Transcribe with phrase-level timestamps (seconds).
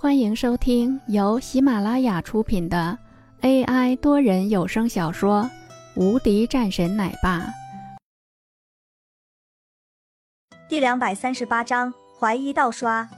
[0.00, 2.96] 欢迎收听由喜马拉雅出品的
[3.40, 5.42] AI 多人有声小说
[6.00, 7.40] 《无敌战神奶爸》
[10.68, 13.10] 第两百三十八章怀疑盗刷。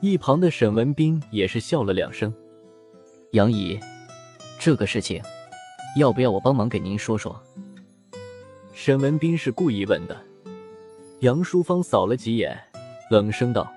[0.00, 2.32] 一旁的沈文斌也是笑了两声。
[3.32, 3.76] 杨姨，
[4.60, 5.20] 这个事情
[5.98, 7.36] 要不要我帮忙给您说说？
[8.72, 10.16] 沈文斌是故意问的。
[11.22, 12.56] 杨淑芳扫了几眼，
[13.10, 13.68] 冷声道：“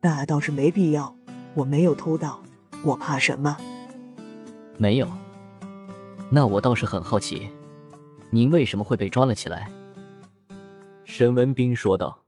[0.00, 1.12] 那倒是没必要。”
[1.54, 2.42] 我没有偷盗，
[2.82, 3.56] 我怕什么？
[4.78, 5.08] 没有。
[6.30, 7.50] 那我倒是很好奇，
[8.30, 9.70] 您为什么会被抓了起来？
[11.04, 12.24] 沈文斌说道：“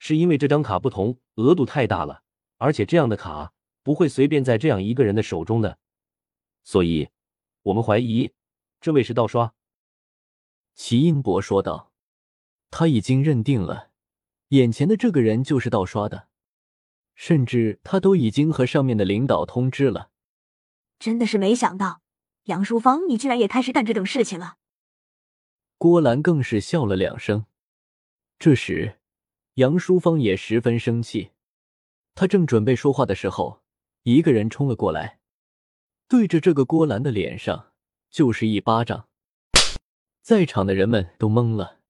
[0.00, 2.22] 是因为这张卡不同，额度太大了，
[2.56, 5.76] 而且这样的卡不会随便在这样一个人的手中的，
[6.64, 7.10] 所以
[7.64, 8.32] 我们怀疑
[8.80, 9.52] 这位是盗刷。”
[10.74, 11.92] 齐英博说道
[12.70, 13.90] ：“他已经认定了，
[14.48, 16.28] 眼前的这个人就是盗刷的。”
[17.22, 20.08] 甚至他都已经和上面的领导通知了。
[20.98, 22.00] 真的是没想到，
[22.44, 24.56] 杨淑芳，你居然也开始干这种事情了。
[25.76, 27.44] 郭兰更是笑了两声。
[28.38, 29.00] 这时，
[29.56, 31.32] 杨淑芳也十分生气。
[32.14, 33.60] 她正准备说话的时候，
[34.04, 35.20] 一个人冲了过来，
[36.08, 37.72] 对着这个郭兰的脸上
[38.08, 39.08] 就是一巴掌。
[40.22, 41.80] 在场的人们都懵了，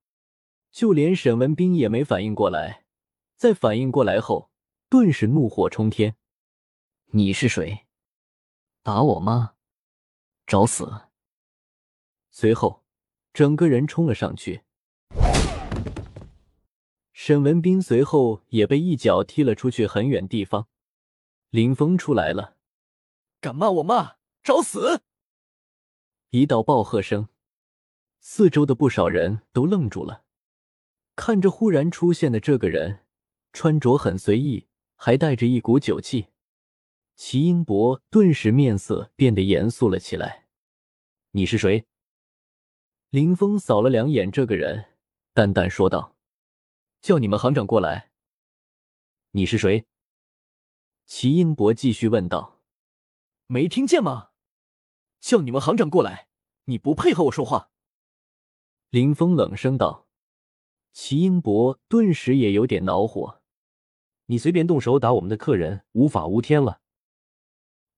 [0.72, 2.84] 就连沈文斌也没反应过来。
[3.37, 4.50] 在反应过来后，
[4.91, 6.16] 顿时怒火冲天！
[7.12, 7.86] 你是谁？
[8.83, 9.55] 打我吗？
[10.48, 11.02] 找死！
[12.32, 12.82] 随后，
[13.32, 14.64] 整个人冲了上去。
[17.12, 20.66] 沈文斌随后也被一脚踢了出去很远地方。
[21.50, 22.56] 林峰出来了，
[23.41, 25.02] 敢骂我骂，找死！
[26.30, 27.28] 一道暴喝声，
[28.19, 30.25] 四周的不少人都愣住了，
[31.14, 33.06] 看着忽然出现的这个人，
[33.52, 34.66] 穿着很随意。
[35.03, 36.27] 还带着一股酒气，
[37.17, 40.47] 齐英博顿时面色变得严肃了起来。
[41.31, 41.87] 你是谁？
[43.09, 44.93] 林峰扫了两眼这个人，
[45.33, 46.16] 淡淡说道
[47.00, 48.10] ：“叫你们行长过来。”
[49.33, 49.87] 你是谁？
[51.06, 52.60] 齐英博继续问道
[53.49, 54.33] ：“没听见吗？
[55.19, 56.28] 叫你们行长过来！
[56.65, 57.71] 你不配和我说话。”
[58.91, 60.06] 林峰冷声道。
[60.93, 63.40] 齐英博顿时也有点恼火。
[64.30, 66.80] 你随便动手打我们的客人，无法无天了。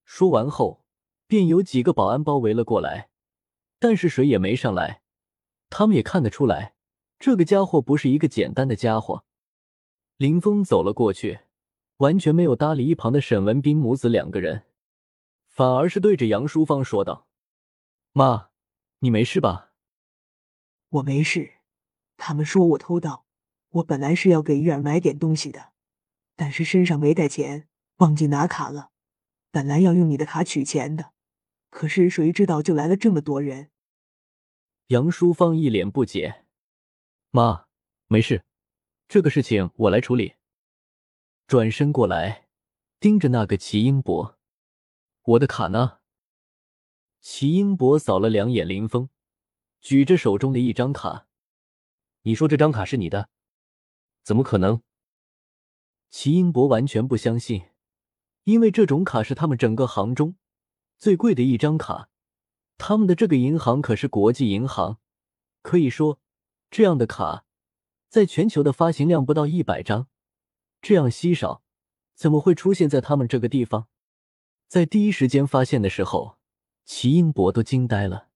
[0.06, 0.82] 说完后，
[1.26, 3.10] 便有几个保安包围了过来，
[3.78, 5.03] 但是谁也没上来。
[5.69, 6.75] 他们也看得出来，
[7.19, 9.26] 这个家伙不是一个简单的家伙。
[10.16, 11.41] 林峰走了过去，
[11.98, 14.64] 完全没有搭理一旁的沈文斌母子两个人，
[15.47, 17.26] 反而是对着杨淑芳说道
[18.12, 18.49] ：“妈，
[19.00, 19.72] 你没事吧
[20.88, 21.56] ？”“我没事。”
[22.16, 23.26] 他们说我偷盗，
[23.69, 25.72] 我本来是要给玉儿买点东西的。
[26.37, 28.91] 但是身上没带钱，忘记拿卡了。
[29.50, 31.12] 本来要用你的卡取钱的，
[31.70, 33.70] 可是谁知道就来了这么多人。
[34.88, 36.44] 杨淑芳一脸不解
[37.31, 37.66] ：“妈，
[38.09, 38.44] 没事，
[39.09, 40.34] 这个事情我来处理。”
[41.47, 42.49] 转身过来，
[42.99, 44.38] 盯着那个齐英博
[45.22, 45.99] ：“我的卡呢？”
[47.20, 49.09] 齐英博扫了两眼林峰，
[49.81, 51.26] 举着手中的一张卡
[52.22, 53.28] ：“你说这张卡是你的？
[54.22, 54.82] 怎么可能？”
[56.12, 57.71] 齐英博完全不相信，
[58.45, 60.37] 因为这种卡是他们整个行中
[60.99, 62.11] 最贵的一张卡。
[62.77, 64.99] 他们的这个银行可是国际银行，
[65.62, 66.21] 可以说
[66.71, 67.47] 这样的卡
[68.11, 70.09] 在全球的发行量不到一百张，
[70.83, 71.62] 这样稀少，
[72.15, 73.89] 怎么会出现在他们这个地方？
[74.69, 76.37] 在第一时间发现的时候，
[76.84, 78.29] 齐英博都惊呆了，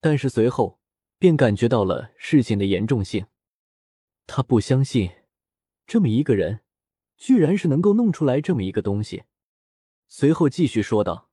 [0.00, 0.80] 但是随后
[1.18, 3.26] 便感觉到了事情的严重性。
[4.26, 5.10] 他不相信
[5.86, 6.62] 这么一个人。
[7.16, 9.24] 居然是能够弄出来这么一个东西，
[10.08, 11.28] 随后继续说道：“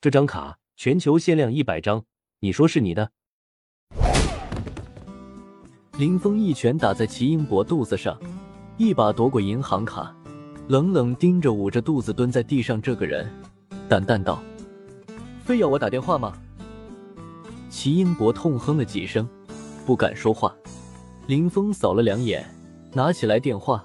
[0.00, 2.04] 这张卡全球限量一百张，
[2.40, 3.12] 你说是你的？”
[5.98, 8.18] 林峰一拳打在齐英博肚子上，
[8.78, 10.14] 一把夺过银行卡，
[10.68, 13.30] 冷冷盯着捂着肚子蹲在地上这个人，
[13.88, 14.42] 淡淡道
[15.44, 16.32] ：“非要我打电话吗？”
[17.68, 19.28] 齐英博痛哼了几声，
[19.84, 20.54] 不敢说话。
[21.26, 22.44] 林峰扫了两眼，
[22.92, 23.84] 拿起来电话。